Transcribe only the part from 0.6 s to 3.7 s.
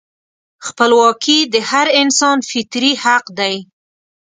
خپلواکي د هر انسان فطري حق دی.